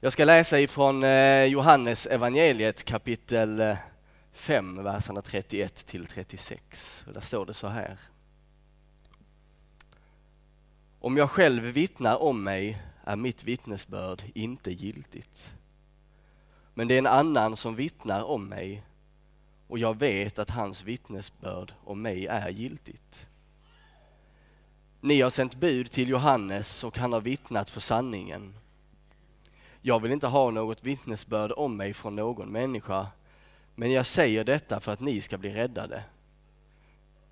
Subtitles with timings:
[0.00, 3.76] Jag ska läsa ifrån eh, Johannes evangeliet kapitel eh,
[4.32, 7.04] 5, verserna 31 till 36.
[7.14, 7.98] där står det så här.
[11.00, 15.50] Om jag själv vittnar om mig är mitt vittnesbörd inte giltigt.
[16.74, 18.82] Men det är en annan som vittnar om mig
[19.68, 23.28] och jag vet att hans vittnesbörd om mig är giltigt.
[25.00, 28.54] Ni har sänt bud till Johannes och han har vittnat för sanningen.
[29.86, 33.06] Jag vill inte ha något vittnesbörd om mig från någon människa,
[33.74, 36.04] men jag säger detta för att ni ska bli räddade.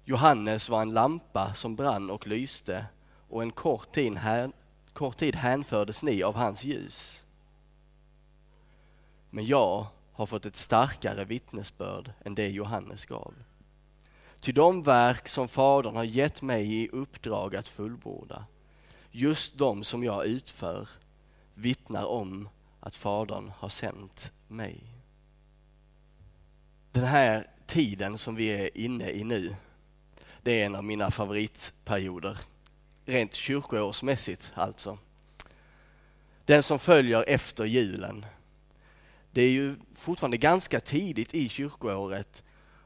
[0.05, 2.87] Johannes var en lampa som brann och lyste
[3.29, 4.51] och en kort tid, här,
[4.93, 7.25] kort tid hänfördes ni av hans ljus.
[9.31, 13.35] Men jag har fått ett starkare vittnesbörd än det Johannes gav.
[14.41, 18.45] Ty de verk som Fadern har gett mig i uppdrag att fullborda,
[19.11, 20.89] just de som jag utför,
[21.55, 22.49] vittnar om
[22.81, 24.81] att Fadern har sänt mig.
[26.93, 29.55] Den här tiden som vi är inne i nu,
[30.43, 32.39] det är en av mina favoritperioder.
[33.05, 34.99] Rent kyrkoårsmässigt alltså.
[36.45, 38.27] Den som följer efter julen.
[39.31, 42.43] Det är ju fortfarande ganska tidigt i kyrkoåret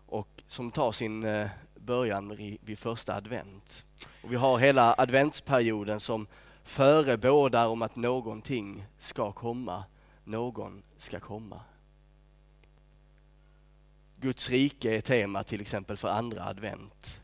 [0.07, 3.87] och som tar sin eh, början vid första advent.
[4.23, 6.27] Och vi har hela adventsperioden som
[6.69, 9.85] förebådar om att någonting ska komma,
[10.25, 11.61] någon ska komma.
[14.17, 17.23] Guds rike är tema till exempel för andra advent.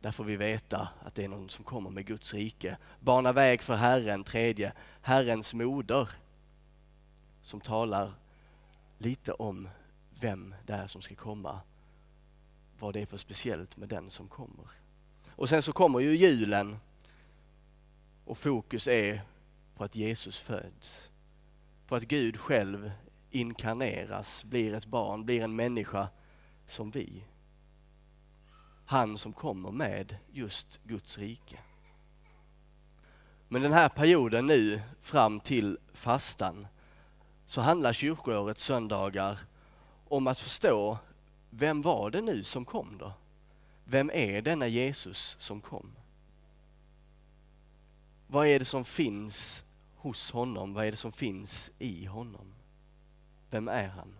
[0.00, 2.76] Där får vi veta att det är någon som kommer med Guds rike.
[3.00, 6.10] Bana väg för Herren, tredje, Herrens moder,
[7.42, 8.12] som talar
[8.98, 9.68] lite om
[10.20, 11.60] vem det är som ska komma,
[12.78, 14.66] vad det är för speciellt med den som kommer.
[15.28, 16.78] Och sen så kommer ju julen
[18.26, 19.22] och fokus är
[19.76, 21.10] på att Jesus föds.
[21.86, 22.92] På att Gud själv
[23.30, 26.08] inkarneras, blir ett barn, blir en människa
[26.66, 27.24] som vi.
[28.86, 31.58] Han som kommer med just Guds rike.
[33.48, 36.66] Men den här perioden nu fram till fastan
[37.46, 39.38] så handlar kyrkoårets söndagar
[40.08, 40.98] om att förstå
[41.50, 43.12] vem var det nu som kom då?
[43.84, 45.92] Vem är denna Jesus som kom?
[48.26, 49.64] Vad är det som finns
[49.96, 50.74] hos honom?
[50.74, 52.54] Vad är det som finns i honom?
[53.50, 54.16] Vem är han?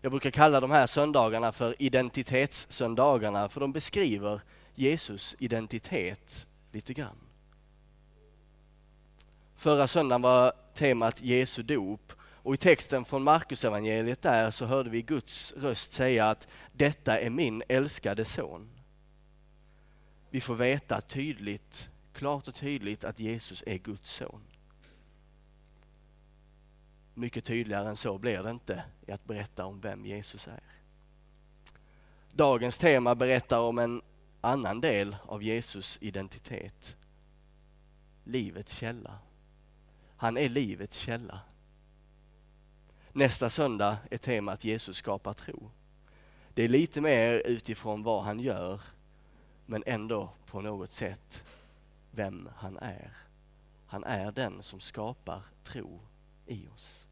[0.00, 4.40] Jag brukar kalla de här söndagarna för identitetssöndagarna för de beskriver
[4.74, 7.18] Jesus identitet lite grann.
[9.54, 14.90] Förra söndagen var temat Jesu dop och i texten från Markus evangeliet där så hörde
[14.90, 18.70] vi Guds röst säga att detta är min älskade son.
[20.30, 24.42] Vi får veta tydligt, klart och tydligt att Jesus är Guds son.
[27.14, 30.62] Mycket tydligare än så blir det inte i att berätta om vem Jesus är.
[32.32, 34.02] Dagens tema berättar om en
[34.40, 36.96] annan del av Jesus identitet.
[38.24, 39.18] Livets källa.
[40.16, 41.40] Han är livets källa.
[43.12, 45.70] Nästa söndag är temat Jesus skapar tro.
[46.54, 48.80] Det är lite mer utifrån vad han gör,
[49.66, 51.44] men ändå på något sätt
[52.14, 53.16] vem han är.
[53.86, 56.00] Han är den som skapar tro
[56.46, 57.06] i oss.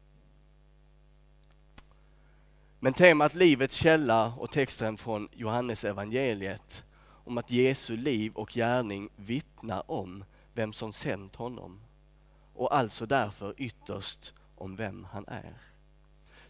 [2.79, 6.85] Men temat Livets källa och texten från Johannes evangeliet
[7.23, 10.23] om att Jesu liv och gärning vittnar om
[10.53, 11.81] vem som sänt honom
[12.53, 15.53] och alltså därför ytterst om vem han är.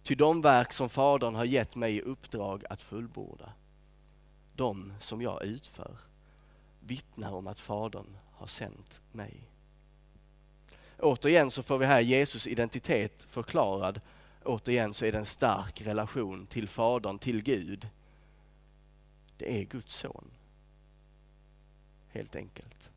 [0.03, 3.53] Ty de verk som Fadern har gett mig i uppdrag att fullborda,
[4.56, 5.97] de som jag utför,
[6.85, 9.51] vittnar om att Fadern har sänt mig.
[10.99, 14.01] Återigen så får vi här Jesus identitet förklarad.
[14.43, 17.89] Återigen så är det en stark relation till Fadern, till Gud.
[19.37, 20.31] Det är Guds son.
[22.09, 22.91] Helt enkelt.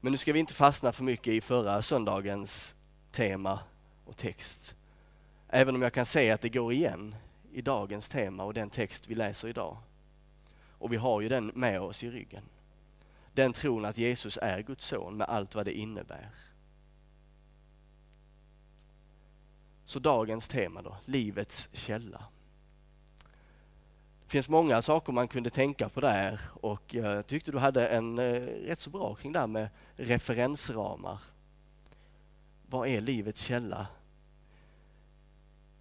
[0.00, 2.76] Men nu ska vi inte fastna för mycket i förra söndagens
[3.10, 3.60] tema
[4.04, 4.76] och text.
[5.48, 7.14] Även om jag kan säga att det går igen
[7.52, 9.76] i dagens tema och den text vi läser idag.
[10.80, 12.42] Och vi har ju den med oss i ryggen.
[13.32, 16.30] Den tron att Jesus är Guds son med allt vad det innebär.
[19.84, 22.24] Så dagens tema då, livets källa.
[24.24, 28.18] Det finns många saker man kunde tänka på där och jag tyckte du hade en
[28.18, 31.20] eh, rätt så bra kring det här med referensramar.
[32.66, 33.86] Vad är livets källa?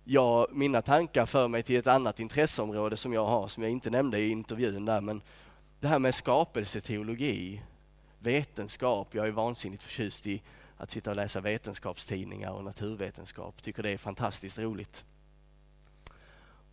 [0.03, 3.89] Ja, mina tankar för mig till ett annat intresseområde som jag har, som jag inte
[3.89, 5.21] nämnde i intervjun där, men
[5.79, 7.61] det här med skapelseteologi,
[8.19, 9.15] vetenskap.
[9.15, 10.41] Jag är vansinnigt förtjust i
[10.77, 13.63] att sitta och läsa vetenskapstidningar och naturvetenskap.
[13.63, 15.05] Tycker det är fantastiskt roligt.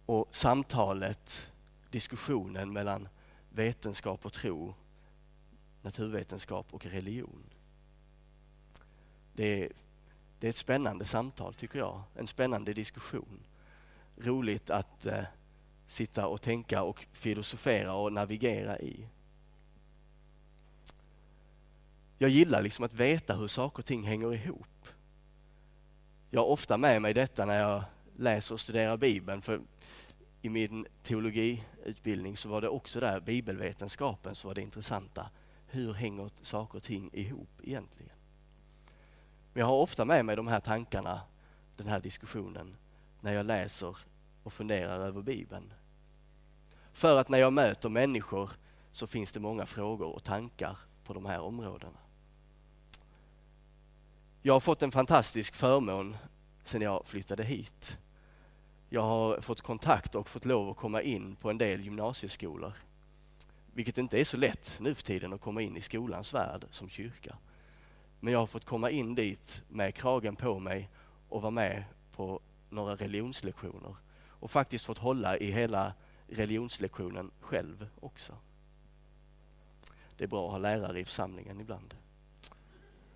[0.06, 1.52] Och samtalet,
[1.90, 3.08] diskussionen mellan
[3.50, 4.75] vetenskap och tro,
[5.82, 7.43] naturvetenskap och religion.
[9.32, 9.72] Det är,
[10.46, 13.40] det är ett spännande samtal tycker jag, en spännande diskussion.
[14.16, 15.25] Roligt att eh,
[15.87, 19.08] sitta och tänka och filosofera och navigera i.
[22.19, 24.88] Jag gillar liksom att veta hur saker och ting hänger ihop.
[26.31, 27.84] Jag har ofta med mig detta när jag
[28.16, 29.43] läser och studerar Bibeln.
[29.43, 29.60] För
[30.43, 35.31] I min teologiutbildning så var det också där bibelvetenskapen så var det intressanta.
[35.66, 38.16] Hur hänger saker och ting ihop egentligen?
[39.56, 41.20] Men jag har ofta med mig de här tankarna,
[41.76, 42.76] den här diskussionen,
[43.20, 43.97] när jag läser
[44.43, 45.73] och funderar över Bibeln.
[46.93, 48.50] För att när jag möter människor
[48.93, 51.99] så finns det många frågor och tankar på de här områdena.
[54.43, 56.17] Jag har fått en fantastisk förmån
[56.64, 57.99] sedan jag flyttade hit.
[58.88, 62.73] Jag har fått kontakt och fått lov att komma in på en del gymnasieskolor.
[63.73, 66.88] Vilket inte är så lätt nu för tiden att komma in i skolans värld som
[66.88, 67.37] kyrka.
[68.21, 70.91] Men jag har fått komma in dit med kragen på mig
[71.29, 72.41] och vara med på
[72.71, 73.97] några religionslektioner.
[74.29, 75.95] Och faktiskt fått hålla i hela
[76.29, 78.37] religionslektionen själv också.
[80.17, 81.95] Det är bra att ha lärare i församlingen ibland.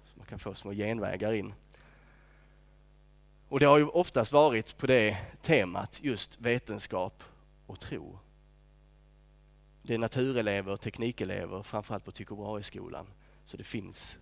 [0.04, 1.54] Så man kan få små genvägar in.
[3.48, 7.22] Och det har ju oftast varit på det temat, just vetenskap
[7.66, 8.18] och tro.
[9.82, 13.06] Det är naturelever, teknikelever, framförallt på Tycho Brahe-skolan.
[13.44, 14.18] Så det finns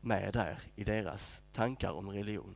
[0.00, 2.54] med där i deras tankar om religion.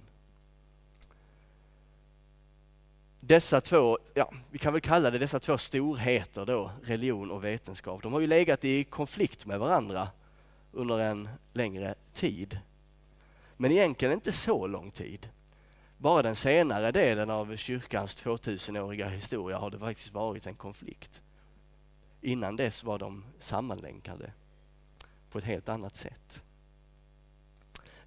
[3.21, 8.03] Dessa två, ja, vi kan väl kalla det dessa två storheter då, religion och vetenskap.
[8.03, 10.09] De har ju legat i konflikt med varandra
[10.73, 12.59] under en längre tid.
[13.57, 15.29] Men egentligen inte så lång tid.
[15.99, 21.23] Bara den senare delen av kyrkans 2000-åriga historia har det faktiskt varit en konflikt.
[22.21, 24.33] Innan dess var de sammanlänkade
[25.31, 26.43] på ett helt annat sätt.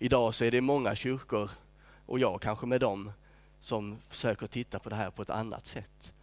[0.05, 1.51] Idag så är det många kyrkor,
[2.05, 3.11] och jag kanske med dem,
[3.59, 6.13] som försöker titta på det här på ett annat sätt.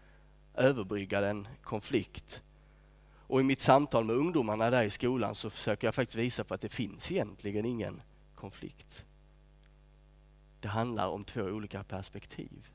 [0.54, 2.42] Överbrygga den konflikt.
[3.26, 6.54] Och i mitt samtal med ungdomarna där i skolan så försöker jag faktiskt visa på
[6.54, 8.02] att det finns egentligen ingen
[8.34, 9.04] konflikt.
[10.60, 12.70] Det handlar om två olika perspektiv.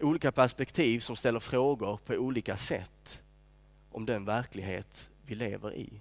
[0.00, 3.22] Olika perspektiv som ställer frågor på olika sätt
[3.90, 6.00] om den verklighet vi lever i.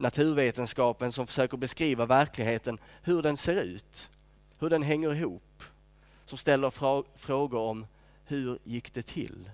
[0.00, 4.10] Naturvetenskapen som försöker beskriva verkligheten, hur den ser ut,
[4.58, 5.62] hur den hänger ihop.
[6.26, 6.70] Som ställer
[7.18, 7.86] frågor om
[8.24, 9.50] hur gick det till?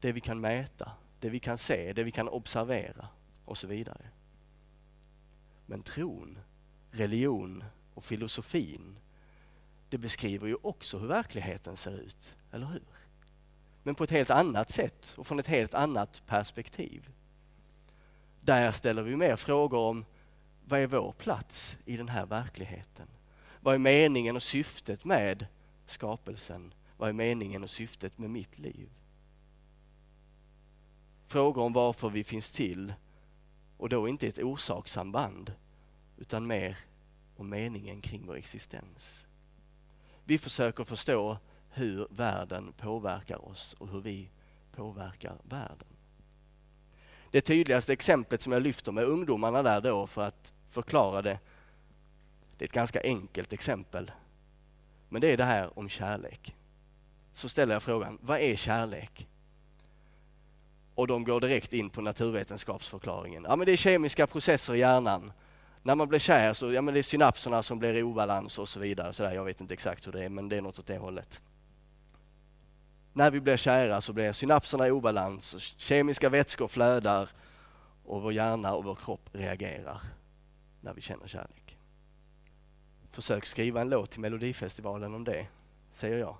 [0.00, 3.08] Det vi kan mäta, det vi kan se, det vi kan observera
[3.44, 4.10] och så vidare.
[5.66, 6.38] Men tron,
[6.90, 7.64] religion
[7.94, 8.96] och filosofin,
[9.88, 12.82] det beskriver ju också hur verkligheten ser ut, eller hur?
[13.82, 17.10] Men på ett helt annat sätt och från ett helt annat perspektiv.
[18.48, 20.04] Där ställer vi mer frågor om
[20.64, 23.08] vad är vår plats i den här verkligheten?
[23.60, 25.46] Vad är meningen och syftet med
[25.86, 26.74] skapelsen?
[26.96, 28.88] Vad är meningen och syftet med mitt liv?
[31.26, 32.92] Frågor om varför vi finns till
[33.76, 35.52] och då inte ett orsakssamband
[36.16, 36.78] utan mer
[37.36, 39.26] om meningen kring vår existens.
[40.24, 41.38] Vi försöker förstå
[41.70, 44.30] hur världen påverkar oss och hur vi
[44.72, 45.97] påverkar världen.
[47.30, 51.38] Det tydligaste exemplet som jag lyfter med ungdomarna där då för att förklara det,
[52.58, 54.10] det är ett ganska enkelt exempel.
[55.08, 56.54] Men det är det här om kärlek.
[57.32, 59.28] Så ställer jag frågan, vad är kärlek?
[60.94, 63.46] Och de går direkt in på naturvetenskapsförklaringen.
[63.48, 65.32] Ja, men det är kemiska processer i hjärnan.
[65.82, 68.68] När man blir kär så ja, men det är synapserna som blir i obalans och
[68.68, 69.12] så vidare.
[69.12, 70.98] Så där, jag vet inte exakt hur det är, men det är något åt det
[70.98, 71.42] hållet.
[73.12, 77.28] När vi blir kära så blir synapserna i obalans, och kemiska vätskor flödar
[78.04, 80.00] och vår hjärna och vår kropp reagerar
[80.80, 81.78] när vi känner kärlek.
[83.10, 85.46] Försök skriva en låt till Melodifestivalen om det,
[85.92, 86.36] säger jag.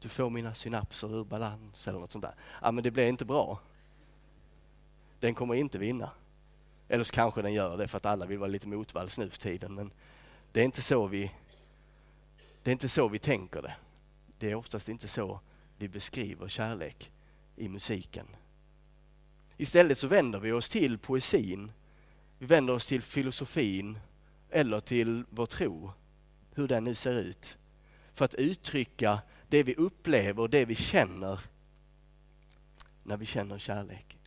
[0.00, 2.34] Du får mina synapser ur balans eller något sånt där.
[2.62, 3.60] Ja, men det blir inte bra.
[5.20, 6.10] Den kommer inte vinna.
[6.88, 9.38] Eller så kanske den gör det för att alla vill vara lite motvalls nu för
[9.38, 9.74] tiden.
[9.74, 9.90] Men
[10.52, 11.32] det är inte så vi,
[12.62, 13.74] det är inte så vi tänker det.
[14.38, 15.40] Det är oftast inte så
[15.78, 17.12] vi beskriver kärlek
[17.56, 18.26] i musiken.
[19.56, 21.72] Istället så vänder vi oss till poesin,
[22.38, 23.98] vi vänder oss till filosofin
[24.50, 25.92] eller till vår tro,
[26.54, 27.58] hur den nu ser ut,
[28.12, 31.40] för att uttrycka det vi upplever, det vi känner
[33.02, 34.18] när vi känner kärlek.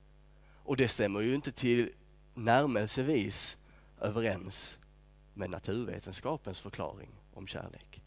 [0.64, 1.92] Och det stämmer ju inte till
[2.34, 3.58] närmelsevis
[4.02, 4.80] överens
[5.34, 8.02] med naturvetenskapens förklaring om kärlek.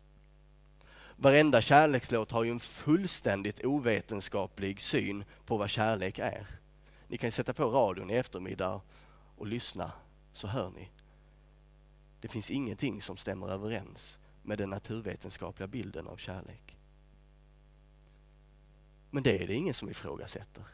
[1.22, 6.46] Varenda kärlekslåt har ju en fullständigt ovetenskaplig syn på vad kärlek är.
[7.08, 8.80] Ni kan sätta på radion i eftermiddag
[9.36, 9.92] och lyssna
[10.32, 10.88] så hör ni.
[12.20, 16.78] Det finns ingenting som stämmer överens med den naturvetenskapliga bilden av kärlek.
[19.10, 20.64] Men det är det ingen som ifrågasätter.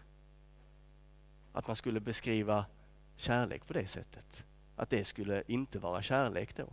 [1.52, 2.66] Att man skulle beskriva
[3.16, 4.44] kärlek på det sättet.
[4.76, 6.72] Att det skulle inte vara kärlek då.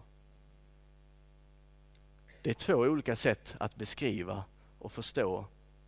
[2.43, 4.43] Det är två olika sätt att beskriva
[4.79, 5.45] och förstå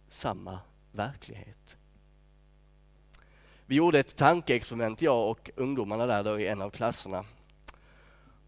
[0.09, 0.59] samma
[0.91, 1.77] verklighet.
[3.65, 7.25] Vi gjorde ett tankeexperiment, jag och ungdomarna där då i en av klasserna.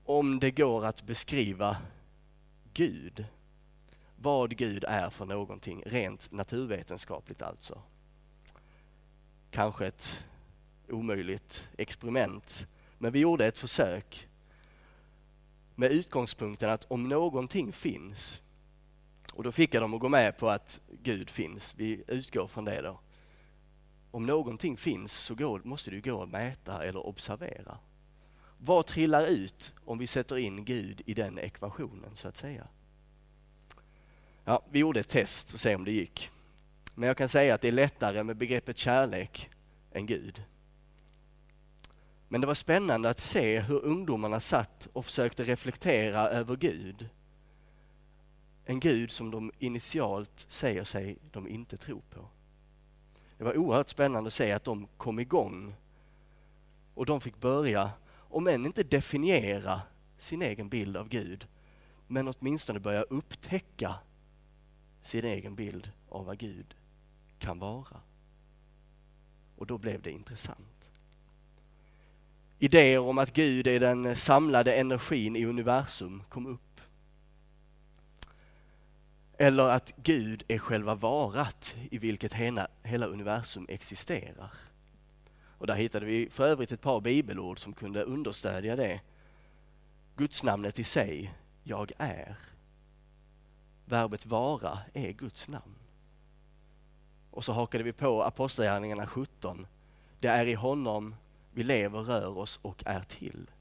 [0.05, 1.77] Om det går att beskriva
[2.73, 3.25] Gud,
[4.15, 7.81] vad Gud är för någonting, rent naturvetenskapligt alltså.
[9.51, 10.25] Kanske ett
[10.89, 14.27] omöjligt experiment, men vi gjorde ett försök
[15.79, 18.41] med utgångspunkten att om någonting finns,
[19.33, 22.65] och då fick jag dem att gå med på att Gud finns, vi utgår från
[22.65, 22.99] det då.
[24.11, 27.77] Om någonting finns så går, måste det gå att mäta eller observera.
[28.57, 32.67] Vad trillar ut om vi sätter in Gud i den ekvationen så att säga?
[34.45, 36.29] Ja, vi gjorde ett test och se om det gick.
[36.95, 39.49] Men jag kan säga att det är lättare med begreppet kärlek
[39.91, 40.43] än Gud.
[42.27, 47.09] Men det var spännande att se hur ungdomarna satt och försökte reflektera över Gud.
[48.65, 52.29] En Gud som de initialt säger sig de inte tror på.
[53.37, 55.75] Det var oerhört spännande att se att de kom igång
[56.93, 59.81] och de fick börja, om än inte definiera
[60.17, 61.47] sin egen bild av Gud,
[62.07, 63.95] men åtminstone börja upptäcka
[65.01, 66.75] sin egen bild av vad Gud
[67.39, 68.01] kan vara.
[69.55, 70.76] Och då blev det intressant.
[72.59, 76.81] Idéer om att Gud är den samlade energin i universum kom upp.
[79.37, 84.51] Eller att Gud är själva varat i vilket hela, hela universum existerar.
[85.57, 89.01] Och där hittade vi för övrigt ett par bibelord som kunde understödja det.
[90.15, 91.33] Guds namnet i sig,
[91.63, 92.35] jag är.
[93.85, 95.75] Verbet vara är Guds namn.
[97.31, 99.67] Och så hakade vi på Apostlagärningarna 17.
[100.19, 101.15] Det är i honom
[101.57, 103.51] vi lever, rör oss och är till.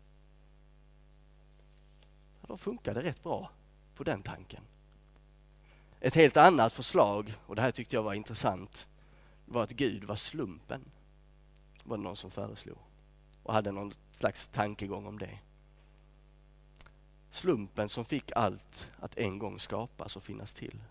[2.41, 3.51] Ja, då funkar det rätt bra
[3.95, 4.63] på den tanken.
[6.01, 8.89] Ett helt annat förslag, och det här tyckte jag var intressant,
[9.45, 10.91] var att Gud var slumpen.
[11.85, 12.79] var det någon som föreslog
[13.43, 15.39] och hade någon slags tankegång om det.
[17.31, 20.83] Slumpen som fick allt att en gång skapas och finnas till.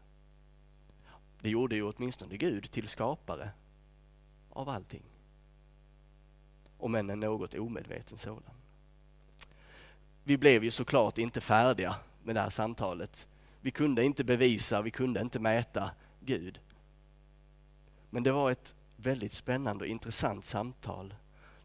[1.41, 3.49] Det gjorde ju åtminstone Gud till skapare
[4.49, 5.14] av allting.
[6.77, 8.53] Om än en något omedveten sådan.
[10.23, 13.27] Vi blev ju såklart inte färdiga med det här samtalet.
[13.61, 16.59] Vi kunde inte bevisa, vi kunde inte mäta Gud.
[18.09, 21.13] Men det var ett väldigt spännande och intressant samtal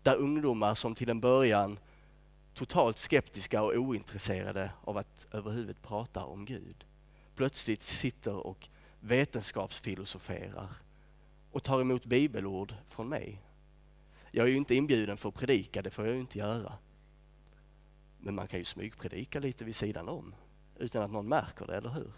[0.02, 1.78] där ungdomar som till en början
[2.54, 6.84] totalt skeptiska och ointresserade av att överhuvudtaget prata om Gud
[7.34, 8.68] plötsligt sitter och
[9.00, 10.68] vetenskapsfilosoferar
[11.50, 13.42] och tar emot bibelord från mig.
[14.30, 16.72] Jag är ju inte inbjuden för att predika, det får jag ju inte göra.
[18.18, 20.34] Men man kan ju smygpredika lite vid sidan om
[20.78, 22.12] utan att någon märker det, eller hur?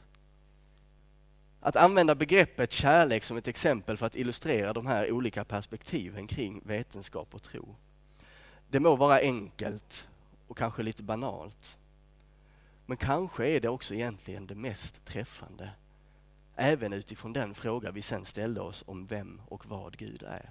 [1.61, 6.62] Att använda begreppet kärlek som ett exempel för att illustrera de här olika perspektiven kring
[6.64, 7.76] vetenskap och tro.
[8.69, 10.09] Det må vara enkelt
[10.47, 11.78] och kanske lite banalt.
[12.87, 15.71] Men kanske är det också egentligen det mest träffande.
[16.54, 20.50] Även utifrån den fråga vi sen ställde oss om vem och vad Gud är.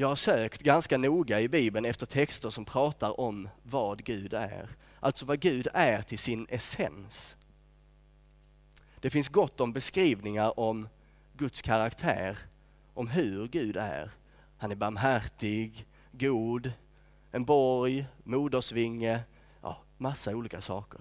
[0.00, 4.68] Jag har sökt ganska noga i Bibeln efter texter som pratar om vad Gud är.
[5.00, 7.36] Alltså vad Gud är till sin essens.
[9.00, 10.88] Det finns gott om beskrivningar om
[11.36, 12.38] Guds karaktär,
[12.94, 14.10] om hur Gud är.
[14.58, 16.72] Han är barmhärtig, god,
[17.30, 19.20] en borg, modersvinge,
[19.62, 21.00] ja, massa olika saker.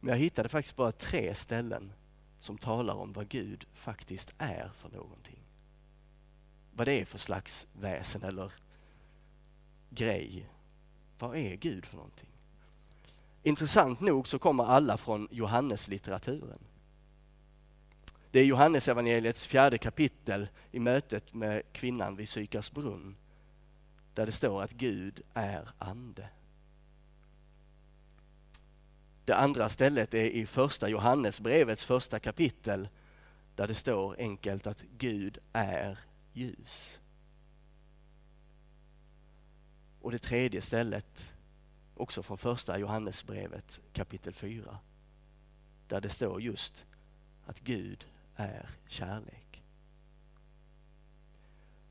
[0.00, 1.92] Men jag hittade faktiskt bara tre ställen
[2.40, 5.43] som talar om vad Gud faktiskt är för någonting.
[6.76, 8.52] Vad det är för slags väsen eller
[9.90, 10.48] grej.
[11.18, 12.28] Vad är Gud för någonting?
[13.42, 16.58] Intressant nog så kommer alla från Johanneslitteraturen.
[18.30, 23.16] Det är Johannes evangeliets fjärde kapitel i mötet med kvinnan vid Sykars brunn
[24.14, 26.28] där det står att Gud är ande.
[29.24, 32.88] Det andra stället är i första Johannesbrevets första kapitel
[33.56, 35.98] där det står enkelt att Gud är
[36.34, 37.00] ljus.
[40.00, 41.34] Och det tredje stället,
[41.94, 44.78] också från första Johannesbrevet kapitel 4,
[45.88, 46.84] där det står just
[47.46, 49.62] att Gud är kärlek.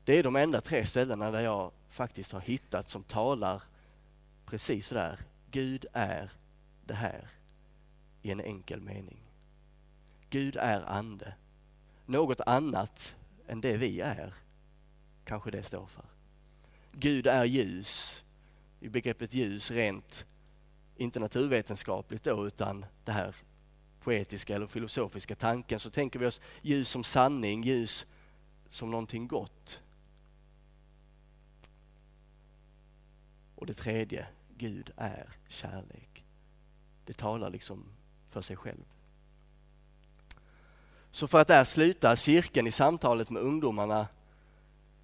[0.04, 3.62] Det är de enda tre ställena där jag faktiskt har hittat som talar
[4.46, 5.20] precis sådär.
[5.50, 6.32] Gud är
[6.84, 7.28] det här
[8.22, 9.18] i en enkel mening.
[10.30, 11.34] Gud är ande.
[12.06, 13.16] Något annat
[13.48, 14.34] än det vi är,
[15.24, 16.04] kanske det står för.
[16.92, 18.24] Gud är ljus,
[18.80, 20.26] i begreppet ljus rent,
[20.96, 23.36] inte naturvetenskapligt då, utan det här
[24.00, 28.06] poetiska eller filosofiska tanken, så tänker vi oss ljus som sanning, ljus
[28.70, 29.82] som någonting gott.
[33.54, 36.24] Och det tredje, Gud är kärlek.
[37.04, 37.84] Det talar liksom
[38.28, 38.93] för sig själv.
[41.14, 44.06] Så för att där sluta cirkeln i samtalet med ungdomarna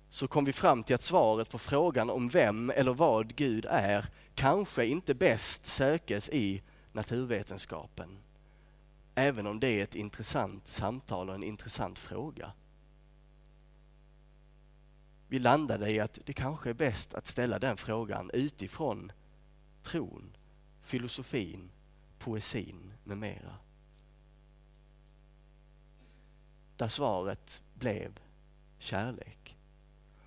[0.09, 4.09] så kom vi fram till att svaret på frågan om vem eller vad Gud är
[4.35, 6.63] kanske inte bäst sökes i
[6.93, 8.19] naturvetenskapen.
[9.15, 12.53] Även om det är ett intressant samtal och en intressant fråga.
[15.29, 19.13] Vi landade i att det kanske är bäst att ställa den frågan utifrån
[19.83, 20.37] tron,
[20.83, 21.71] filosofin,
[22.19, 23.57] poesin med mera.
[26.81, 28.19] Där svaret blev
[28.79, 29.57] kärlek.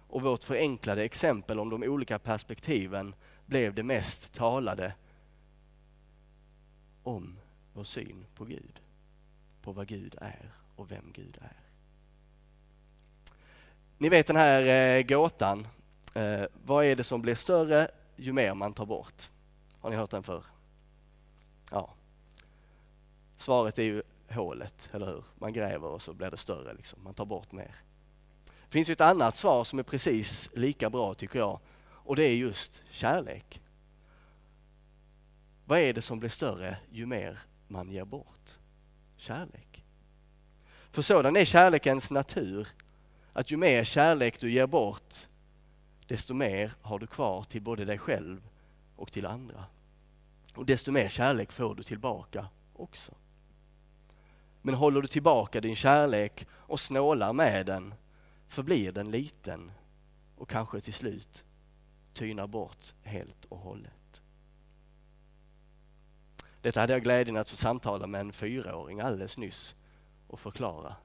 [0.07, 4.93] Och vårt förenklade exempel om de olika perspektiven blev det mest talade
[7.03, 7.39] om
[7.74, 8.79] vår syn på Gud,
[9.62, 11.60] på vad Gud är och vem Gud är.
[13.98, 14.62] Ni vet den här
[14.98, 15.67] eh, gåtan,
[16.15, 19.29] eh, vad är det som blir större ju mer man tar bort?
[19.79, 20.43] Har ni hört den förr?
[21.72, 21.93] Ja.
[23.38, 25.23] Svaret är ju hålet, eller hur?
[25.35, 27.03] Man gräver och så blir det större, liksom.
[27.03, 27.75] man tar bort mer.
[28.45, 31.59] Det finns ju ett annat svar som är precis lika bra tycker jag
[32.03, 33.61] och det är just kärlek.
[35.65, 38.59] Vad är det som blir större ju mer man ger bort?
[39.17, 39.85] Kärlek.
[40.91, 42.67] För sådan är kärlekens natur,
[43.33, 45.15] att ju mer kärlek du ger bort,
[46.07, 48.41] desto mer har du kvar till både dig själv
[48.96, 49.65] och till andra.
[50.55, 53.13] Och desto mer kärlek får du tillbaka också.
[54.65, 57.93] Men håller du tillbaka din kärlek och snålar med den
[58.47, 59.71] förblir den liten
[60.35, 61.45] och kanske till slut
[62.13, 64.21] tynar bort helt och hållet.
[66.61, 69.75] Detta hade jag glädjen att få samtala med en fyraåring alldeles nyss
[70.27, 70.95] och förklara.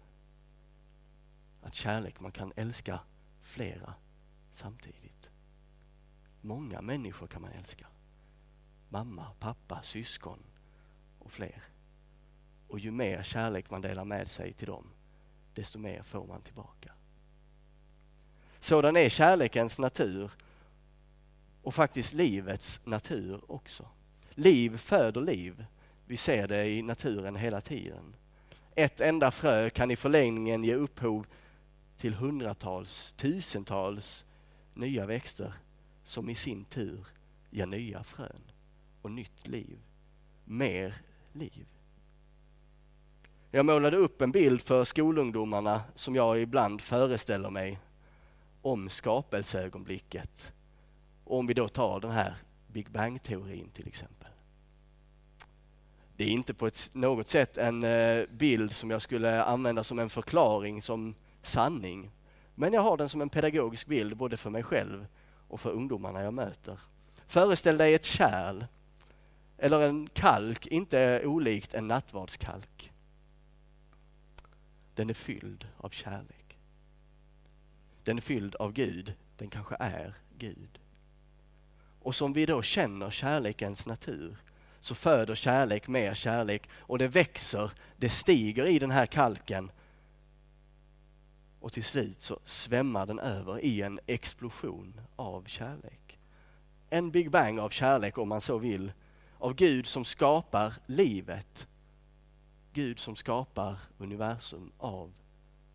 [1.63, 3.01] Att kärlek, man kan älska
[3.43, 3.95] flera
[4.53, 5.31] samtidigt.
[6.41, 7.87] Många människor kan man älska.
[8.89, 10.43] Mamma, pappa, syskon
[11.19, 11.65] och fler.
[12.69, 14.85] Och ju mer kärlek man delar med sig till dem,
[15.55, 16.93] desto mer får man tillbaka.
[18.61, 20.31] Sådan är kärlekens natur
[21.63, 23.89] och faktiskt livets natur också.
[24.31, 25.65] Liv föder liv.
[26.07, 28.15] Vi ser det i naturen hela tiden.
[28.75, 31.27] Ett enda frö kan i förlängningen ge upphov
[31.97, 34.25] till hundratals, tusentals
[34.75, 35.53] nya växter
[36.03, 37.07] som i sin tur
[37.51, 38.43] ger nya frön
[39.03, 39.79] och nytt liv.
[40.45, 40.95] Mer
[41.33, 41.67] liv.
[43.51, 47.79] Jag målade upp en bild för skolungdomarna som jag ibland föreställer mig
[48.63, 50.53] om skapelseögonblicket.
[51.25, 52.35] Om vi då tar den här
[52.67, 54.29] Big Bang-teorin till exempel.
[56.17, 59.99] Det är inte på ett, något sätt en eh, bild som jag skulle använda som
[59.99, 62.11] en förklaring, som sanning.
[62.55, 65.07] Men jag har den som en pedagogisk bild både för mig själv
[65.49, 66.81] och för ungdomarna jag möter.
[67.27, 68.65] Föreställ dig ett kärl
[69.59, 72.88] eller en kalk, inte olikt en nattvardskalk.
[74.99, 76.59] Den är fylld av kärlek.
[78.05, 80.79] Den är fylld av Gud, den kanske är Gud.
[82.01, 84.37] Och som vi då känner kärlekens natur
[84.81, 89.71] så föder kärlek mer kärlek och det växer, det stiger i den här kalken
[91.61, 96.19] och till slut så svämmar den över i en explosion av kärlek.
[96.91, 98.93] En Big Bang av kärlek om man så vill,
[99.39, 101.69] av Gud som skapar livet.
[102.73, 105.13] Gud som skapar universum av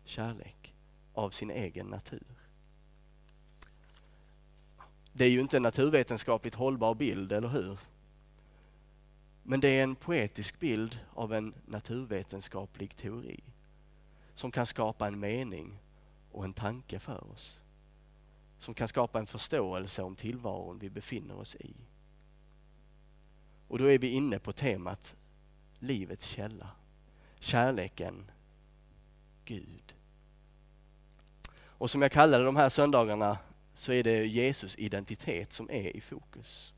[0.04, 0.74] kärlek,
[1.12, 2.34] av sin egen natur.
[5.12, 7.78] Det är ju inte en naturvetenskapligt hållbar bild, eller hur?
[9.42, 13.40] Men det är en poetisk bild av en naturvetenskaplig teori
[14.34, 15.78] som kan skapa en mening
[16.32, 17.58] och en tanke för oss.
[18.58, 21.74] Som kan skapa en förståelse om tillvaron vi befinner oss i.
[23.68, 25.16] Och då är vi inne på temat
[25.78, 26.70] livets källa.
[27.44, 28.30] Kärleken,
[29.44, 29.94] Gud.
[31.62, 33.38] Och som jag kallade de här söndagarna
[33.74, 36.72] så är det Jesus identitet som är i fokus.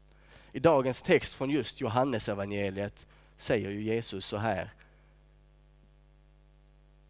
[0.52, 4.70] I dagens text från just Johannesevangeliet säger ju Jesus så här.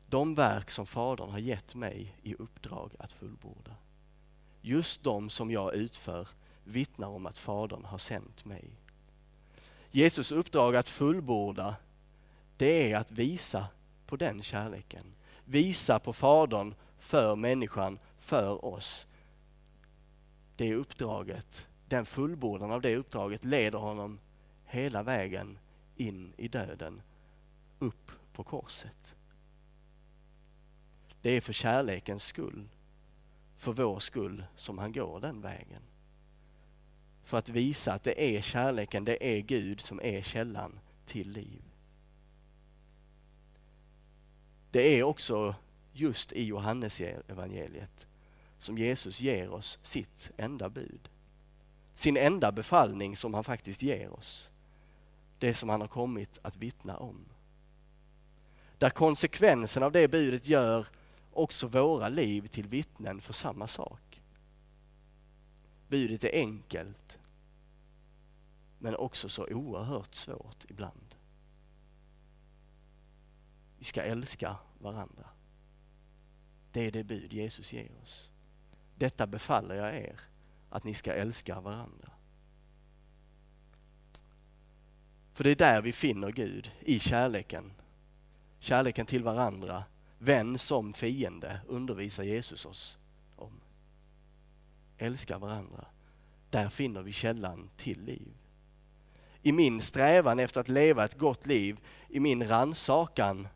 [0.09, 3.75] De verk som Fadern har gett mig i uppdrag att fullborda.
[4.61, 6.29] Just de som jag utför
[6.65, 8.71] vittnar om att Fadern har sänt mig.
[9.91, 11.77] Jesus uppdrag att fullborda,
[12.57, 13.67] det är att visa
[14.07, 15.15] på den kärleken.
[15.45, 19.07] Visa på Fadern för människan, för oss.
[20.57, 24.21] Det uppdraget, den fullbordan av det uppdraget leder honom
[24.65, 25.59] hela vägen
[25.97, 27.03] in i döden,
[27.79, 29.17] upp på korset.
[31.23, 32.69] Det är för kärlekens skull,
[33.57, 35.83] för vår skull, som han går den vägen.
[37.25, 41.66] För att visa att det är kärleken, det är Gud som är källan till liv.
[44.77, 45.55] Det är också
[45.93, 48.07] just i Johannes evangeliet
[48.59, 51.09] som Jesus ger oss sitt enda bud.
[51.93, 54.51] Sin enda befallning som han faktiskt ger oss.
[55.39, 57.25] Det som han har kommit att vittna om.
[58.79, 60.87] Där konsekvensen av det budet gör
[61.33, 64.23] också våra liv till vittnen för samma sak.
[65.89, 67.19] Budet är enkelt
[68.79, 71.15] men också så oerhört svårt ibland.
[73.79, 75.29] Vi ska älska varandra.
[76.73, 78.31] Det är det bud Jesus ger oss.
[78.95, 80.21] Detta befaller jag er,
[80.71, 82.11] att ni ska älska varandra.
[85.33, 87.73] För det är där vi finner Gud, i kärleken.
[88.59, 89.85] Kärleken till varandra,
[90.19, 92.99] vän som fiende, undervisar Jesus oss
[93.37, 93.61] om.
[94.99, 95.87] Älska varandra.
[96.51, 98.35] Där finner vi källan till liv.
[99.43, 103.49] I min strävan efter att leva ett gott liv, i min ransakan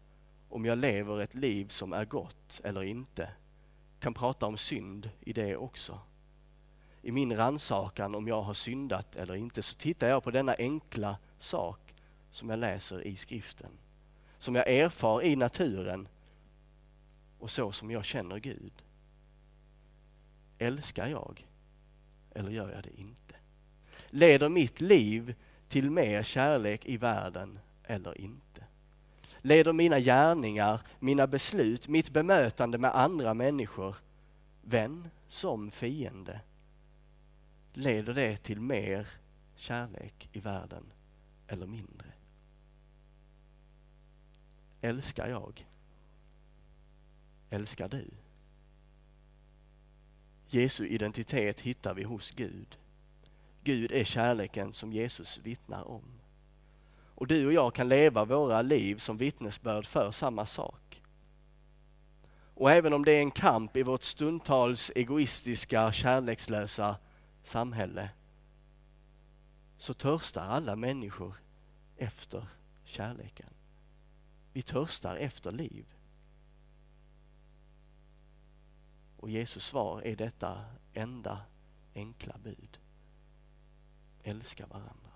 [0.51, 3.31] om jag lever ett liv som är gott eller inte.
[4.01, 6.01] Kan prata om synd i det också.
[7.03, 11.17] I min ransakan om jag har syndat eller inte så tittar jag på denna enkla
[11.39, 11.95] sak
[12.31, 13.71] som jag läser i skriften.
[14.39, 16.09] Som jag erfar i naturen
[17.39, 18.73] och så som jag känner Gud.
[20.59, 21.47] Älskar jag
[22.35, 23.35] eller gör jag det inte?
[24.07, 25.35] Leder mitt liv
[25.69, 28.50] till mer kärlek i världen eller inte?
[29.43, 33.97] Leder mina gärningar, mina beslut, mitt bemötande med andra människor,
[34.63, 36.41] vän som fiende,
[37.73, 39.09] leder det till mer
[39.55, 40.93] kärlek i världen
[41.49, 42.07] eller mindre?
[44.81, 45.67] Älskar jag?
[47.51, 48.11] Älskar du?
[50.49, 52.79] Jesu identitet hittar vi hos Gud.
[53.65, 56.03] Gud är kärleken som Jesus vittnar om.
[57.21, 61.03] Och du och jag kan leva våra liv som vittnesbörd för samma sak.
[62.55, 66.97] Och även om det är en kamp i vårt stundtals egoistiska, kärlekslösa
[67.43, 68.11] samhälle
[69.79, 71.35] så törstar alla människor
[71.97, 72.47] efter
[72.85, 73.55] kärleken.
[74.53, 75.87] Vi törstar efter liv.
[79.17, 81.43] Och Jesus svar är detta enda
[81.95, 82.79] enkla bud.
[84.23, 85.10] Älska varandra.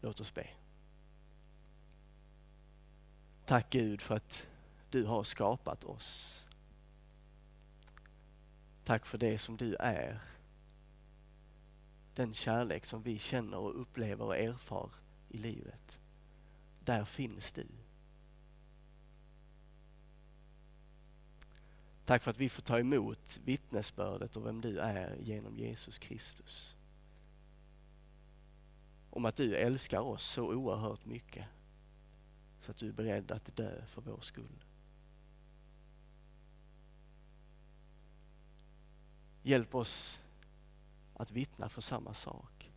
[0.00, 0.46] Låt oss be.
[3.44, 4.46] Tack Gud för att
[4.90, 6.44] du har skapat oss.
[8.84, 10.20] Tack för det som du är.
[12.14, 14.90] Den kärlek som vi känner och upplever och erfar
[15.28, 16.00] i livet.
[16.84, 17.66] Där finns du.
[22.04, 26.76] Tack för att vi får ta emot vittnesbördet om vem du är genom Jesus Kristus
[29.10, 31.46] om att du älskar oss så oerhört mycket
[32.60, 34.64] så att du är beredd att dö för vår skull.
[39.42, 40.20] Hjälp oss
[41.14, 42.72] att vittna för samma sak.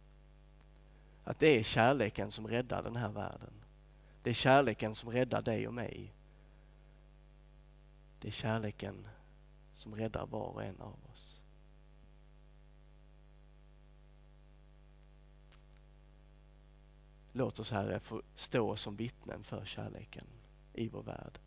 [1.23, 3.53] Att det är kärleken som räddar den här världen.
[4.23, 6.13] Det är kärleken som räddar dig och mig.
[8.19, 9.07] Det är kärleken
[9.75, 11.41] som räddar var och en av oss.
[17.35, 20.27] Låt oss Herre få stå som vittnen för kärleken
[20.73, 21.39] i vår värld.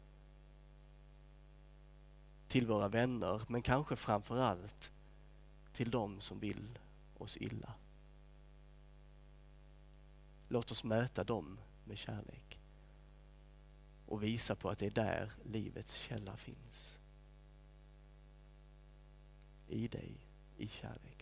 [2.49, 4.93] Till våra vänner, men kanske framför allt
[5.73, 6.79] till dem som vill
[7.19, 7.75] oss illa.
[10.49, 12.61] Låt oss möta dem med kärlek
[14.07, 17.01] och visa på att det är där livets källa finns.
[19.69, 20.17] I dig,
[20.57, 21.16] i kärlek.